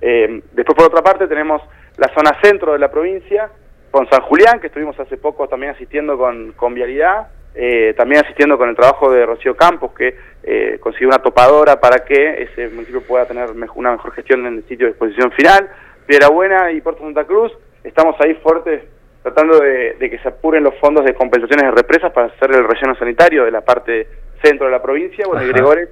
Eh, 0.00 0.42
después, 0.52 0.76
por 0.76 0.86
otra 0.86 1.02
parte, 1.02 1.26
tenemos 1.26 1.62
la 1.96 2.08
zona 2.14 2.38
centro 2.42 2.72
de 2.72 2.78
la 2.78 2.90
provincia, 2.90 3.50
con 3.90 4.08
San 4.10 4.20
Julián, 4.22 4.60
que 4.60 4.66
estuvimos 4.66 4.98
hace 5.00 5.16
poco 5.16 5.48
también 5.48 5.72
asistiendo 5.72 6.18
con, 6.18 6.52
con 6.52 6.74
Vialidad, 6.74 7.28
eh, 7.54 7.94
también 7.96 8.22
asistiendo 8.22 8.58
con 8.58 8.68
el 8.68 8.76
trabajo 8.76 9.10
de 9.10 9.24
Rocío 9.24 9.56
Campos, 9.56 9.92
que 9.94 10.14
eh, 10.42 10.78
consiguió 10.80 11.08
una 11.08 11.18
topadora 11.18 11.80
para 11.80 12.04
que 12.04 12.42
ese 12.42 12.68
municipio 12.68 13.00
pueda 13.02 13.26
tener 13.26 13.50
una 13.74 13.92
mejor 13.92 14.12
gestión 14.12 14.46
en 14.46 14.58
el 14.58 14.68
sitio 14.68 14.86
de 14.86 14.90
exposición 14.90 15.32
final. 15.32 15.70
Piedra 16.06 16.28
Buena 16.28 16.70
y 16.70 16.80
Puerto 16.82 17.02
Santa 17.02 17.24
Cruz, 17.24 17.52
estamos 17.82 18.14
ahí 18.20 18.34
fuertes 18.34 18.82
tratando 19.22 19.58
de, 19.58 19.96
que 19.98 20.18
se 20.18 20.28
apuren 20.28 20.62
los 20.62 20.74
fondos 20.76 21.04
de 21.04 21.14
compensaciones 21.14 21.64
de 21.64 21.70
represas 21.72 22.12
para 22.12 22.28
hacer 22.28 22.50
el 22.52 22.62
relleno 22.62 22.94
sanitario 22.94 23.44
de 23.44 23.50
la 23.50 23.62
parte 23.62 24.06
centro 24.42 24.66
de 24.66 24.72
la 24.72 24.82
provincia. 24.82 25.24
Bueno, 25.26 25.44
y 25.44 25.48
Gregores, 25.48 25.88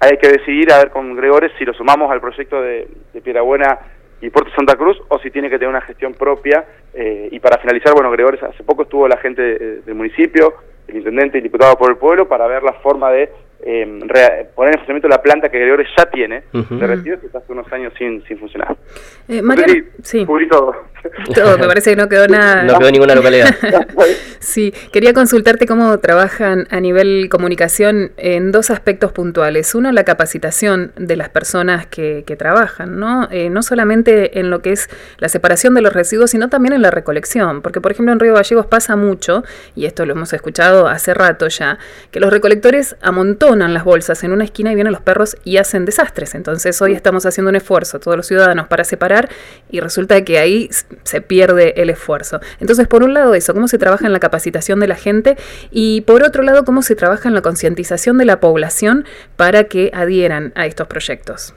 hay 0.00 0.16
que 0.18 0.28
decidir 0.28 0.72
a 0.72 0.78
ver 0.78 0.90
con 0.90 1.14
Gregores 1.16 1.52
si 1.58 1.64
lo 1.64 1.72
sumamos 1.74 2.10
al 2.10 2.20
proyecto 2.20 2.60
de, 2.60 2.88
de 3.12 3.40
Buena 3.40 3.78
y 4.20 4.30
Puerto 4.30 4.52
Santa 4.54 4.76
Cruz 4.76 4.96
o 5.08 5.18
si 5.18 5.30
tiene 5.30 5.50
que 5.50 5.58
tener 5.58 5.68
una 5.68 5.80
gestión 5.80 6.14
propia. 6.14 6.64
Eh, 6.94 7.28
y 7.30 7.40
para 7.40 7.58
finalizar, 7.58 7.92
bueno, 7.92 8.10
Gregores, 8.10 8.42
hace 8.42 8.62
poco 8.62 8.82
estuvo 8.82 9.08
la 9.08 9.16
gente 9.16 9.42
del 9.42 9.94
municipio, 9.94 10.54
el 10.86 10.98
intendente 10.98 11.38
y 11.38 11.40
el 11.40 11.44
diputado 11.44 11.76
por 11.76 11.90
el 11.90 11.96
pueblo 11.96 12.28
para 12.28 12.46
ver 12.46 12.62
la 12.62 12.74
forma 12.74 13.10
de 13.10 13.30
eh, 13.64 14.48
poner 14.56 14.74
en 14.74 14.78
funcionamiento 14.80 15.08
la 15.08 15.22
planta 15.22 15.48
que 15.48 15.58
Gregores 15.58 15.88
ya 15.96 16.06
tiene 16.06 16.42
de 16.52 16.86
residuos 16.86 17.20
que 17.20 17.26
está 17.26 17.38
hace 17.38 17.52
unos 17.52 17.72
años 17.72 17.92
sin, 17.96 18.22
sin 18.26 18.38
funcionar. 18.38 18.76
Eh, 19.28 19.40
sí, 20.02 20.26
todo. 20.50 20.74
todo. 21.34 21.58
me 21.58 21.66
parece 21.68 21.90
que 21.90 21.96
no 21.96 22.08
quedó 22.08 22.26
nada. 22.26 22.64
No 22.64 22.78
quedó 22.78 22.90
ninguna 22.90 23.14
localidad. 23.14 23.54
sí, 24.40 24.74
quería 24.92 25.12
consultarte 25.12 25.66
cómo 25.66 25.96
trabajan 25.98 26.66
a 26.70 26.80
nivel 26.80 27.28
comunicación 27.30 28.10
en 28.16 28.50
dos 28.50 28.70
aspectos 28.70 29.12
puntuales. 29.12 29.74
Uno, 29.76 29.92
la 29.92 30.02
capacitación 30.02 30.92
de 30.96 31.16
las 31.16 31.28
personas 31.28 31.86
que, 31.86 32.24
que 32.26 32.34
trabajan, 32.34 32.98
¿no? 32.98 33.28
Eh, 33.30 33.48
no 33.48 33.62
solamente 33.62 34.40
en 34.40 34.50
lo 34.50 34.60
que 34.60 34.72
es 34.72 34.90
la 35.18 35.28
separación 35.28 35.74
de 35.74 35.82
los 35.82 35.92
residuos, 35.92 36.32
sino 36.32 36.48
también 36.48 36.72
en 36.72 36.82
la 36.82 36.90
recolección. 36.90 37.62
Porque, 37.62 37.80
por 37.80 37.92
ejemplo, 37.92 38.12
en 38.12 38.18
Río 38.18 38.34
Gallegos 38.34 38.66
pasa 38.66 38.96
mucho, 38.96 39.44
y 39.76 39.86
esto 39.86 40.04
lo 40.04 40.14
hemos 40.14 40.32
escuchado 40.32 40.88
hace 40.88 41.14
rato 41.14 41.46
ya, 41.46 41.78
que 42.10 42.18
los 42.18 42.32
recolectores 42.32 42.96
amontonan 43.02 43.51
las 43.58 43.84
bolsas 43.84 44.24
en 44.24 44.32
una 44.32 44.44
esquina 44.44 44.72
y 44.72 44.74
vienen 44.74 44.92
los 44.92 45.02
perros 45.02 45.36
y 45.44 45.56
hacen 45.56 45.84
desastres. 45.84 46.34
Entonces 46.34 46.80
hoy 46.82 46.92
estamos 46.92 47.26
haciendo 47.26 47.50
un 47.50 47.56
esfuerzo, 47.56 48.00
todos 48.00 48.16
los 48.16 48.26
ciudadanos, 48.26 48.66
para 48.68 48.84
separar 48.84 49.28
y 49.70 49.80
resulta 49.80 50.24
que 50.24 50.38
ahí 50.38 50.68
se 51.02 51.20
pierde 51.20 51.80
el 51.80 51.90
esfuerzo. 51.90 52.40
Entonces, 52.60 52.88
por 52.88 53.02
un 53.02 53.14
lado 53.14 53.34
eso, 53.34 53.54
cómo 53.54 53.68
se 53.68 53.78
trabaja 53.78 54.06
en 54.06 54.12
la 54.12 54.20
capacitación 54.20 54.80
de 54.80 54.88
la 54.88 54.96
gente 54.96 55.36
y 55.70 56.02
por 56.02 56.22
otro 56.22 56.42
lado, 56.42 56.64
cómo 56.64 56.82
se 56.82 56.96
trabaja 56.96 57.28
en 57.28 57.34
la 57.34 57.42
concientización 57.42 58.18
de 58.18 58.24
la 58.24 58.40
población 58.40 59.04
para 59.36 59.64
que 59.64 59.90
adhieran 59.94 60.52
a 60.54 60.66
estos 60.66 60.86
proyectos. 60.86 61.54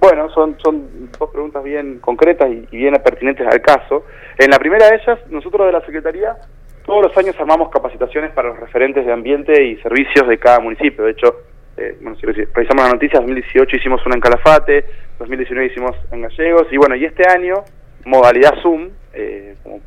Bueno, 0.00 0.28
son, 0.30 0.56
son 0.60 1.10
dos 1.16 1.30
preguntas 1.30 1.62
bien 1.62 2.00
concretas 2.00 2.50
y, 2.50 2.66
y 2.72 2.76
bien 2.76 2.94
pertinentes 3.04 3.46
al 3.46 3.60
caso. 3.60 4.04
En 4.38 4.50
la 4.50 4.58
primera 4.58 4.88
de 4.88 4.96
ellas, 4.96 5.18
nosotros 5.30 5.66
de 5.66 5.72
la 5.72 5.80
Secretaría 5.86 6.36
todos 6.84 7.02
los 7.02 7.16
años 7.16 7.36
armamos 7.38 7.70
capacitaciones 7.70 8.32
para 8.32 8.48
los 8.48 8.60
referentes 8.60 9.06
de 9.06 9.12
ambiente 9.12 9.62
y 9.62 9.76
servicios 9.76 10.28
de 10.28 10.38
cada 10.38 10.60
municipio. 10.60 11.04
De 11.04 11.12
hecho, 11.12 11.36
eh, 11.76 11.96
bueno, 12.00 12.16
si 12.16 12.26
revisamos 12.26 12.84
las 12.84 12.92
noticias, 12.94 13.20
2018 13.20 13.76
hicimos 13.76 14.04
una 14.04 14.16
en 14.16 14.20
Calafate, 14.20 14.84
2019 15.18 15.66
hicimos 15.70 15.96
en 16.10 16.22
Gallegos, 16.22 16.66
y 16.70 16.76
bueno, 16.76 16.94
y 16.96 17.04
este 17.04 17.28
año, 17.28 17.64
modalidad 18.04 18.54
Zoom, 18.62 18.90
eh, 19.14 19.54
como 19.62 19.80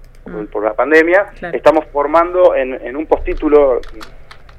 por, 0.51 0.63
la 0.63 0.73
pandemia, 0.73 1.27
estamos 1.53 1.85
formando 1.91 2.55
en, 2.55 2.95
un 2.95 3.05
postítulo 3.05 3.79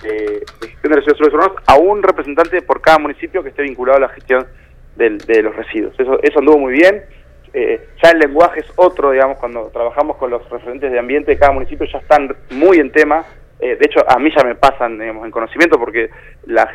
de, 0.02 0.44
gestión 0.60 0.92
de 0.92 1.00
residuos 1.00 1.32
urbanos 1.32 1.56
a 1.66 1.76
un 1.76 2.02
representante 2.02 2.62
por 2.62 2.80
cada 2.80 2.98
municipio 2.98 3.42
que 3.42 3.48
esté 3.48 3.62
vinculado 3.62 3.98
a 3.98 4.00
la 4.02 4.08
gestión 4.10 4.46
de 4.94 5.42
los 5.42 5.56
residuos. 5.56 5.98
Eso, 5.98 6.20
eso 6.22 6.38
anduvo 6.38 6.58
muy 6.58 6.74
bien. 6.74 7.02
Eh, 7.58 7.88
ya 8.02 8.10
el 8.10 8.18
lenguaje 8.18 8.60
es 8.60 8.70
otro, 8.76 9.12
digamos, 9.12 9.38
cuando 9.38 9.70
trabajamos 9.72 10.18
con 10.18 10.28
los 10.28 10.46
referentes 10.50 10.92
de 10.92 10.98
ambiente 10.98 11.30
de 11.30 11.38
cada 11.38 11.52
municipio 11.52 11.86
ya 11.90 12.00
están 12.00 12.36
muy 12.50 12.76
en 12.76 12.92
tema. 12.92 13.25
Eh, 13.58 13.76
de 13.76 13.86
hecho, 13.86 14.04
a 14.06 14.18
mí 14.18 14.30
ya 14.36 14.44
me 14.44 14.56
pasan, 14.56 14.98
digamos, 14.98 15.25
en 15.25 15.30
conocimiento 15.30 15.78
porque 15.78 16.10
la, 16.44 16.70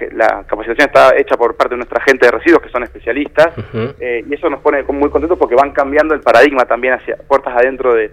capacitación 0.47 0.87
está 0.87 1.15
hecha 1.15 1.37
por 1.37 1.55
parte 1.55 1.75
de 1.75 1.77
nuestra 1.77 2.01
gente 2.01 2.25
de 2.25 2.31
residuos 2.31 2.63
que 2.63 2.69
son 2.69 2.81
especialistas 2.81 3.53
eh, 3.99 4.25
y 4.27 4.33
eso 4.33 4.49
nos 4.49 4.61
pone 4.61 4.81
muy 4.81 5.11
contentos 5.11 5.37
porque 5.37 5.53
van 5.53 5.69
cambiando 5.69 6.15
el 6.15 6.21
paradigma 6.21 6.65
también 6.65 6.95
hacia 6.95 7.15
puertas 7.15 7.53
adentro 7.55 7.93
de, 7.93 8.11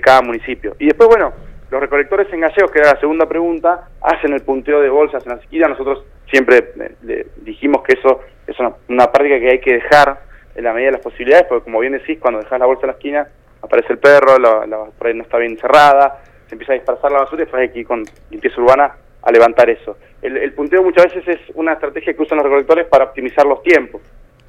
cada 0.00 0.22
municipio. 0.22 0.76
Y 0.78 0.86
después, 0.86 1.08
bueno, 1.08 1.32
los 1.70 1.80
recolectores 1.80 2.32
en 2.32 2.42
gallegos, 2.42 2.70
que 2.70 2.78
era 2.78 2.94
la 2.94 3.00
segunda 3.00 3.26
pregunta, 3.26 3.88
hacen 4.00 4.32
el 4.32 4.42
punteo 4.42 4.80
de 4.80 4.88
bolsas 4.88 5.24
en 5.26 5.32
la 5.32 5.42
esquina. 5.42 5.66
Nosotros 5.66 6.04
siempre 6.30 6.72
le 7.02 7.26
dijimos 7.42 7.82
que 7.82 7.94
eso 7.98 8.20
es 8.46 8.58
una, 8.60 8.72
una 8.88 9.10
práctica 9.10 9.40
que 9.40 9.50
hay 9.50 9.60
que 9.60 9.74
dejar 9.74 10.23
en 10.64 10.68
la 10.68 10.74
medida 10.74 10.88
de 10.88 10.92
las 10.92 11.02
posibilidades, 11.02 11.46
porque 11.46 11.64
como 11.64 11.80
bien 11.80 11.92
decís, 11.92 12.18
cuando 12.18 12.40
dejas 12.40 12.58
la 12.58 12.66
bolsa 12.66 12.82
en 12.82 12.86
la 12.88 12.92
esquina, 12.94 13.28
aparece 13.62 13.92
el 13.92 13.98
perro, 13.98 14.38
la, 14.38 14.66
la 14.66 14.84
por 14.86 15.06
ahí 15.06 15.14
no 15.14 15.22
está 15.22 15.38
bien 15.38 15.58
cerrada, 15.58 16.22
se 16.46 16.54
empieza 16.54 16.72
a 16.72 16.76
dispersar 16.76 17.12
la 17.12 17.20
basura 17.20 17.42
y 17.42 17.44
después 17.44 17.62
hay 17.62 17.68
que 17.70 17.80
ir 17.80 17.86
con 17.86 18.02
limpieza 18.30 18.60
urbana 18.60 18.94
a 19.22 19.32
levantar 19.32 19.68
eso. 19.70 19.96
El, 20.22 20.52
punteo 20.52 20.82
muchas 20.82 21.12
veces 21.12 21.28
es 21.28 21.40
una 21.54 21.74
estrategia 21.74 22.14
que 22.14 22.22
usan 22.22 22.38
los 22.38 22.44
recolectores 22.44 22.86
para 22.86 23.04
optimizar 23.04 23.44
los 23.46 23.62
tiempos 23.62 24.00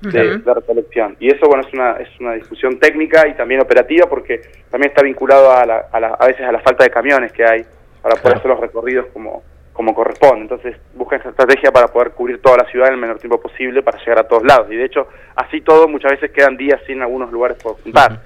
de, 0.02 0.40
la 0.46 0.54
recolección. 0.54 1.18
Y 1.20 1.28
eso, 1.28 1.48
bueno, 1.48 1.64
es 1.68 1.74
una, 1.74 1.92
es 1.94 2.10
una 2.20 2.34
discusión 2.34 2.80
técnica 2.80 3.28
y 3.28 3.34
también 3.34 3.62
operativa 3.62 4.08
porque 4.08 4.42
también 4.70 4.92
está 4.92 5.04
vinculado 5.04 5.52
a, 5.52 5.66
la, 5.66 5.88
a, 5.92 5.98
a 5.98 6.28
veces 6.28 6.46
a 6.46 6.52
la 6.52 6.60
falta 6.60 6.86
de 6.86 6.90
camiones 6.90 7.34
que 7.34 7.44
hay 7.44 7.66
para 8.02 8.16
poder 8.16 8.38
hacer 8.38 8.52
los 8.52 8.60
recorridos 8.60 9.08
como, 9.12 9.44
como 9.76 9.94
corresponde. 9.94 10.44
Entonces 10.44 10.78
buscan 10.96 11.20
esa 11.20 11.30
estrategia 11.30 11.72
para 11.72 11.90
poder 11.90 12.12
cubrir 12.12 12.42
toda 12.42 12.58
la 12.58 12.66
ciudad 12.72 12.88
en 12.88 12.94
el 12.94 13.00
menor 13.00 13.20
tiempo 13.20 13.40
posible 13.40 13.84
para 13.84 14.00
llegar 14.00 14.20
a 14.20 14.28
todos 14.28 14.44
lados. 14.44 14.68
Y 14.72 14.76
de 14.78 14.86
hecho, 14.86 15.08
así 15.36 15.62
todo, 15.62 15.88
muchas 15.88 16.12
veces 16.12 16.32
quedan 16.32 16.56
días 16.56 16.82
sin 16.88 17.02
algunos 17.02 17.32
lugares 17.32 17.62
por 17.62 17.80
juntar. 17.84 18.22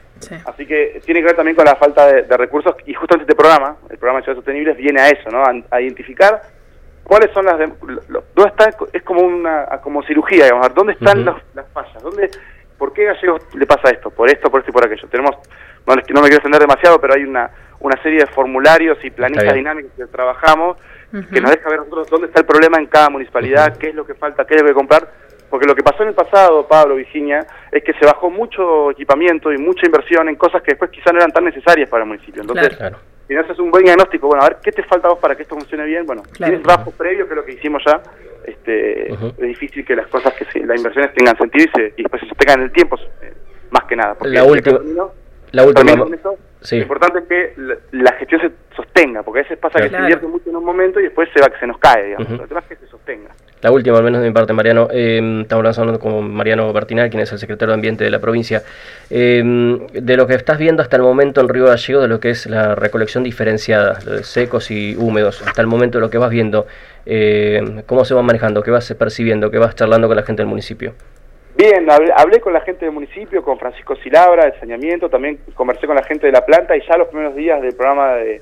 Así 0.45 0.65
que 0.67 1.01
tiene 1.05 1.21
que 1.21 1.27
ver 1.27 1.35
también 1.35 1.55
con 1.55 1.65
la 1.65 1.75
falta 1.75 2.05
de, 2.05 2.37
recursos 2.37 2.75
y 2.85 2.93
justamente 2.93 3.31
este 3.31 3.41
programa, 3.41 3.77
el 3.89 3.97
programa 3.97 4.19
de 4.19 4.25
Ciudades 4.25 4.43
Sostenibles, 4.43 4.77
viene 4.77 5.01
a 5.01 5.09
eso, 5.09 5.29
¿no? 5.31 5.43
A, 5.71 5.81
identificar 5.81 6.41
cuáles 7.03 7.31
son 7.31 7.45
las... 7.45 7.57
¿Dónde 7.57 8.49
está? 8.49 8.69
Es 8.93 9.01
como 9.03 9.21
una 9.21 9.65
como 9.81 10.03
cirugía, 10.03 10.45
digamos. 10.45 10.73
¿Dónde 10.75 10.93
están 10.93 11.25
las 11.25 11.67
fallas? 11.73 12.03
¿Dónde, 12.03 12.29
¿Por 12.77 12.93
qué 12.93 13.09
a 13.09 13.13
Gallegos 13.13 13.41
le 13.55 13.65
pasa 13.65 13.89
esto? 13.89 14.11
Por 14.11 14.29
esto, 14.29 14.51
por 14.51 14.59
esto 14.59 14.69
y 14.69 14.73
por 14.73 14.85
aquello. 14.85 15.07
Tenemos, 15.07 15.35
no, 15.87 15.95
no 15.95 16.21
me 16.21 16.27
quiero 16.27 16.35
extender 16.35 16.61
demasiado, 16.61 17.01
pero 17.01 17.15
hay 17.15 17.23
una, 17.23 17.49
una 17.79 18.01
serie 18.01 18.19
de 18.19 18.27
formularios 18.27 18.97
y 19.03 19.09
planillas 19.09 19.53
dinámicas 19.53 19.91
que 19.95 20.05
trabajamos 20.07 20.77
que 21.11 21.41
nos 21.41 21.51
deja 21.51 21.69
ver 21.69 21.79
nosotros 21.79 22.07
dónde 22.09 22.27
está 22.27 22.41
el 22.41 22.45
problema 22.45 22.77
en 22.77 22.85
cada 22.85 23.09
municipalidad, 23.09 23.77
qué 23.77 23.89
es 23.89 23.95
lo 23.95 24.05
que 24.05 24.13
falta, 24.13 24.45
qué 24.45 24.55
debe 24.55 24.73
comprar, 24.73 25.09
porque 25.49 25.65
lo 25.65 25.73
que 25.73 25.81
pasó 25.81 26.03
en 26.03 26.09
el 26.09 26.15
pasado, 26.15 26.67
Pablo, 26.67 26.95
Virginia, 26.95 27.45
es 27.71 27.83
que 27.83 27.93
se 27.93 28.05
bajó 28.05 28.29
mucho 28.29 28.91
equipamiento 28.91 29.51
y 29.51 29.57
mucha 29.57 29.85
inversión 29.87 30.29
en 30.29 30.35
cosas 30.35 30.61
que 30.61 30.71
después 30.71 30.91
quizás 30.91 31.11
no 31.11 31.19
eran 31.19 31.31
tan 31.31 31.45
necesarias 31.45 31.89
para 31.89 32.03
el 32.03 32.09
municipio. 32.09 32.41
Entonces, 32.41 32.77
si 33.27 33.33
no 33.33 33.41
haces 33.41 33.57
un 33.59 33.71
buen 33.71 33.83
diagnóstico, 33.83 34.27
bueno, 34.27 34.43
a 34.43 34.49
ver, 34.49 34.57
¿qué 34.61 34.71
te 34.71 34.83
falta 34.83 35.07
vos 35.07 35.19
para 35.19 35.35
que 35.35 35.43
esto 35.43 35.55
funcione 35.55 35.85
bien? 35.85 36.05
Bueno, 36.05 36.23
tienes 36.37 36.61
trabajos 36.61 36.93
previos, 36.93 37.27
que 37.27 37.33
es 37.33 37.37
lo 37.37 37.45
que 37.45 37.53
hicimos 37.53 37.81
ya, 37.85 38.01
este, 38.45 39.11
es 39.11 39.37
difícil 39.37 39.83
que 39.83 39.95
las 39.95 40.07
cosas, 40.07 40.33
que 40.33 40.45
las 40.59 40.77
inversiones 40.77 41.13
tengan 41.13 41.37
sentido 41.37 41.65
y, 41.65 41.79
se, 41.79 41.93
y 41.97 42.03
después 42.03 42.21
se 42.21 42.27
sostengan 42.27 42.59
en 42.59 42.65
el 42.65 42.71
tiempo, 42.71 42.97
eh, 43.21 43.33
más 43.71 43.85
que 43.85 43.95
nada. 43.95 44.13
Porque 44.13 44.35
la 44.35 44.43
última... 44.43 44.79
La 45.51 45.65
última. 45.65 46.05
Lo 46.71 46.77
importante 46.77 47.19
es 47.19 47.25
que 47.25 47.53
la, 47.91 48.11
gestión 48.13 48.41
se 48.41 48.51
sostenga, 48.75 49.23
porque 49.23 49.39
a 49.39 49.43
veces 49.43 49.57
pasa 49.57 49.79
que 49.79 49.89
se 49.89 49.97
invierte 49.97 50.27
mucho 50.27 50.49
en 50.49 50.57
un 50.57 50.65
momento 50.65 50.99
y 50.99 51.03
después 51.03 51.29
se 51.33 51.41
va 51.41 51.47
que 51.47 51.59
se 51.59 51.67
nos 51.67 51.77
cae, 51.77 52.07
digamos. 52.07 52.29
Lo 52.31 52.47
demás 52.47 52.63
es 52.69 52.77
que 52.77 52.85
se 52.85 52.91
sostenga. 52.91 53.29
La 53.61 53.71
última, 53.71 53.97
al 53.97 54.03
menos 54.03 54.21
de 54.21 54.27
mi 54.27 54.33
parte, 54.33 54.53
Mariano. 54.53 54.87
Eh, 54.91 55.41
estamos 55.41 55.79
hablando 55.79 55.99
con 55.99 56.33
Mariano 56.33 56.71
Bertinal, 56.71 57.09
quien 57.09 57.21
es 57.21 57.31
el 57.31 57.39
secretario 57.39 57.71
de 57.71 57.75
Ambiente 57.75 58.03
de 58.03 58.09
la 58.09 58.19
provincia. 58.19 58.63
Eh, 59.09 59.41
de 59.93 60.17
lo 60.17 60.27
que 60.27 60.35
estás 60.35 60.57
viendo 60.57 60.81
hasta 60.81 60.97
el 60.97 61.03
momento 61.03 61.41
en 61.41 61.49
Río 61.49 61.65
Gallego, 61.65 62.01
de 62.01 62.07
lo 62.07 62.19
que 62.19 62.29
es 62.29 62.45
la 62.45 62.75
recolección 62.75 63.23
diferenciada, 63.23 63.99
de 63.99 64.23
secos 64.23 64.71
y 64.71 64.95
húmedos, 64.97 65.41
hasta 65.45 65.61
el 65.61 65.67
momento 65.67 65.97
de 65.97 66.01
lo 66.01 66.09
que 66.09 66.17
vas 66.17 66.29
viendo, 66.29 66.67
eh, 67.05 67.83
¿cómo 67.85 68.05
se 68.05 68.13
va 68.13 68.21
manejando? 68.21 68.63
¿Qué 68.63 68.71
vas 68.71 68.93
percibiendo? 68.93 69.51
¿Qué 69.51 69.57
vas 69.57 69.75
charlando 69.75 70.07
con 70.07 70.15
la 70.15 70.23
gente 70.23 70.41
del 70.41 70.47
municipio? 70.47 70.93
Bien, 71.55 71.89
hablé, 71.89 72.39
con 72.39 72.53
la 72.53 72.61
gente 72.61 72.85
del 72.85 72.93
municipio, 72.93 73.43
con 73.43 73.59
Francisco 73.59 73.95
Silabra, 73.97 74.45
de 74.45 74.59
saneamiento, 74.59 75.09
también 75.09 75.39
conversé 75.55 75.87
con 75.87 75.95
la 75.95 76.03
gente 76.03 76.27
de 76.27 76.31
la 76.31 76.45
planta 76.45 76.77
y 76.77 76.81
ya 76.87 76.97
los 76.97 77.07
primeros 77.09 77.35
días 77.35 77.61
del 77.61 77.75
programa 77.75 78.13
de, 78.15 78.41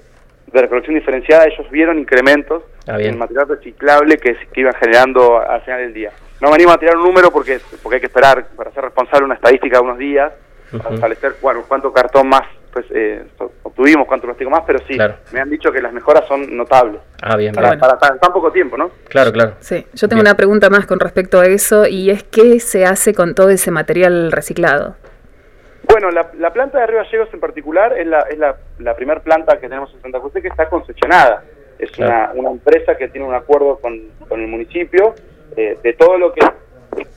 recolección 0.52 0.96
diferenciada 0.96 1.46
ellos 1.46 1.70
vieron 1.70 2.00
incrementos 2.00 2.64
ah, 2.88 2.96
en 3.00 3.08
el 3.08 3.18
material 3.18 3.50
reciclable 3.50 4.18
que, 4.18 4.36
que, 4.54 4.62
iban 4.62 4.74
generando 4.76 5.40
al 5.40 5.62
final 5.62 5.82
del 5.82 5.94
día. 5.94 6.12
No 6.42 6.50
me 6.50 6.56
animo 6.56 6.72
a 6.72 6.78
tirar 6.78 6.96
un 6.96 7.04
número 7.04 7.32
porque, 7.32 7.60
porque 7.82 7.96
hay 7.96 8.02
que 8.02 8.08
esperar 8.08 8.46
para 8.56 8.72
ser 8.72 8.84
responsable 8.84 9.26
una 9.26 9.36
estadística 9.36 9.78
de 9.78 9.84
unos 9.84 9.98
días, 9.98 10.32
para 10.72 10.96
establecer 10.96 11.36
bueno, 11.42 11.64
cuánto 11.68 11.92
cartón 11.92 12.30
más 12.30 12.44
eh, 12.92 13.26
obtuvimos 13.64 14.08
cuánto 14.08 14.26
plástico 14.26 14.50
más, 14.50 14.64
pero 14.66 14.80
sí, 14.88 14.98
me 15.32 15.40
han 15.40 15.50
dicho 15.50 15.72
que 15.72 15.82
las 15.82 15.94
mejoras 15.94 16.28
son 16.28 16.56
notables. 16.56 17.02
Ah, 17.22 17.36
bien, 17.36 17.54
para, 17.54 17.78
para, 17.78 17.98
tan 17.98 18.32
poco 18.32 18.52
tiempo, 18.52 18.78
¿no? 18.78 18.92
Claro, 19.10 19.32
claro. 19.32 19.54
Sí, 19.60 19.86
yo 19.94 20.08
tengo 20.08 20.22
una 20.22 20.36
pregunta 20.36 20.70
más 20.70 20.86
con 20.86 21.00
respecto 21.00 21.40
a 21.40 21.46
eso 21.46 21.88
y 21.88 22.10
es 22.10 22.24
qué 22.24 22.60
se 22.60 22.86
hace 22.86 23.14
con 23.14 23.36
todo 23.36 23.50
ese 23.50 23.72
material 23.72 24.32
reciclado. 24.32 24.96
Bueno, 25.90 26.10
la, 26.12 26.52
planta 26.52 26.80
de 26.80 26.88
Río 26.88 26.98
Gallegos 26.98 27.30
en 27.34 27.40
particular 27.40 27.98
es 27.98 28.08
la, 28.08 28.22
es 28.22 28.38
la, 28.38 28.58
la 28.80 28.96
primera 28.96 29.22
planta 29.22 29.56
que 29.56 29.70
tenemos 29.70 29.94
en 29.94 30.02
Santa 30.02 30.20
Cruz 30.20 30.34
que 30.34 30.48
está 30.48 30.68
concesionada. 30.68 31.44
Es 31.80 31.98
una, 31.98 32.32
una, 32.34 32.50
empresa 32.50 32.98
que 32.98 33.08
tiene 33.08 33.26
un 33.26 33.36
acuerdo 33.36 33.78
con, 33.78 33.98
con 34.28 34.42
el 34.42 34.48
municipio 34.48 35.16
eh, 35.56 35.78
de 35.82 35.94
todo 35.94 36.18
lo 36.18 36.34
que 36.34 36.42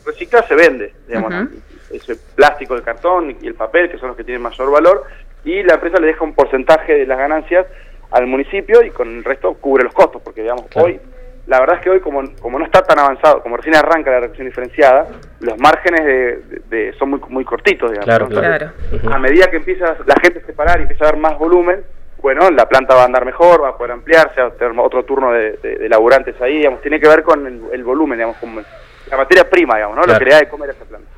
recicla 0.05 0.43
se 0.43 0.55
vende, 0.55 0.95
digamos, 1.07 1.49
ese 1.91 2.17
plástico, 2.35 2.75
el 2.75 2.83
cartón 2.83 3.37
y 3.41 3.47
el 3.47 3.55
papel, 3.55 3.91
que 3.91 3.99
son 3.99 4.09
los 4.09 4.17
que 4.17 4.25
tienen 4.25 4.43
mayor 4.43 4.71
valor, 4.71 5.05
y 5.45 5.63
la 5.63 5.75
empresa 5.75 5.99
le 6.01 6.09
deja 6.09 6.25
un 6.25 6.35
porcentaje 6.35 6.95
de 6.95 7.07
las 7.07 7.19
ganancias 7.19 7.67
al 8.11 8.27
municipio 8.27 8.83
y 8.83 8.91
con 8.91 9.09
el 9.09 9.25
resto 9.25 9.55
cubre 9.55 9.85
los 9.85 9.95
costos, 9.95 10.21
porque 10.23 10.43
digamos, 10.43 10.67
hoy, 10.75 11.01
la 11.47 11.61
verdad 11.61 11.77
es 11.77 11.83
que 11.83 11.91
hoy 11.91 12.01
como, 12.01 12.23
como 12.41 12.59
no 12.59 12.65
está 12.65 12.83
tan 12.83 12.99
avanzado, 12.99 13.43
como 13.43 13.57
recién 13.57 13.77
arranca 13.77 14.11
la 14.11 14.21
reducción 14.21 14.47
diferenciada, 14.47 15.07
los 15.41 15.59
márgenes 15.59 16.39
de, 16.69 16.93
son 16.99 17.11
muy, 17.11 17.21
muy 17.29 17.45
cortitos, 17.45 17.91
digamos. 17.91 18.29
Claro, 18.29 18.73
A 19.11 19.19
medida 19.19 19.51
que 19.51 19.57
empieza 19.57 19.97
la 20.07 20.15
gente 20.23 20.41
a 20.41 20.47
separar 20.47 20.79
y 20.81 20.83
empieza 20.83 21.05
a 21.05 21.09
dar 21.09 21.17
más 21.17 21.39
volumen, 21.39 21.83
bueno, 22.23 22.51
la 22.51 22.69
planta 22.69 22.95
va 22.95 23.03
a 23.03 23.07
andar 23.07 23.25
mejor, 23.25 23.63
va 23.63 23.71
a 23.71 23.77
poder 23.77 23.93
ampliarse, 23.93 24.41
va 24.41 24.49
a 24.49 24.51
tener 24.51 24.79
otro 24.79 25.05
turno 25.05 25.33
de, 25.33 25.53
de, 25.57 25.89
laburantes 25.89 26.41
ahí, 26.41 26.59
digamos, 26.59 26.83
tiene 26.83 27.01
que 27.01 27.09
ver 27.09 27.23
con 27.23 27.47
el, 27.73 27.85
volumen, 27.85 28.19
digamos, 28.19 28.37
con 28.37 28.55
la 28.57 29.17
materia 29.17 29.49
prima, 29.49 29.77
digamos, 29.77 29.97
¿no? 29.97 30.03
Lo 30.03 30.19
que 30.19 30.25
le 30.25 30.31
da 30.31 30.39
de 30.41 30.49
comer 30.49 30.71
a 30.71 30.73
esa 30.73 30.85
planta. 30.85 31.10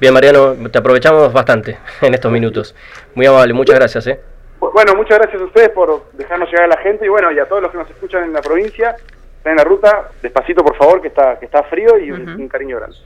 Bien, 0.00 0.14
Mariano, 0.14 0.54
te 0.70 0.78
aprovechamos 0.78 1.32
bastante 1.32 1.78
en 2.00 2.14
estos 2.14 2.30
minutos. 2.32 2.74
Muy 3.14 3.26
amable, 3.26 3.52
muchas 3.52 3.76
gracias. 3.76 4.06
¿eh? 4.06 4.20
Bueno, 4.60 4.94
muchas 4.94 5.18
gracias 5.18 5.40
a 5.40 5.44
ustedes 5.44 5.68
por 5.70 6.04
dejarnos 6.12 6.48
llegar 6.50 6.64
a 6.64 6.68
la 6.68 6.78
gente 6.78 7.06
y 7.06 7.08
bueno, 7.08 7.30
y 7.32 7.38
a 7.38 7.46
todos 7.46 7.62
los 7.62 7.70
que 7.70 7.78
nos 7.78 7.90
escuchan 7.90 8.24
en 8.24 8.32
la 8.32 8.40
provincia, 8.40 8.96
están 9.38 9.52
en 9.52 9.56
la 9.56 9.64
ruta, 9.64 10.10
despacito 10.22 10.64
por 10.64 10.76
favor, 10.76 11.00
que 11.00 11.08
está, 11.08 11.38
que 11.38 11.46
está 11.46 11.62
frío 11.64 11.98
y 11.98 12.10
un, 12.10 12.48
cariño 12.48 12.78
grande. 12.78 12.96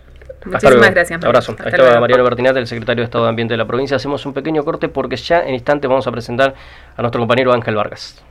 Muchísimas 0.44 0.90
gracias. 0.92 1.22
Abrazo. 1.22 1.54
Ahí 1.58 1.72
estaba 1.72 2.00
Mariano 2.00 2.24
Bertinat, 2.24 2.56
el 2.56 2.66
secretario 2.66 3.02
de 3.02 3.04
Estado 3.04 3.24
de 3.24 3.30
Ambiente 3.30 3.54
de 3.54 3.58
la 3.58 3.66
provincia. 3.66 3.96
Hacemos 3.96 4.24
un 4.24 4.32
pequeño 4.32 4.64
corte 4.64 4.88
porque 4.88 5.16
ya 5.16 5.42
en 5.42 5.54
instantes 5.54 5.88
vamos 5.88 6.06
a 6.06 6.12
presentar 6.12 6.54
a 6.96 7.02
nuestro 7.02 7.20
compañero 7.20 7.52
Ángel 7.52 7.76
Vargas. 7.76 8.24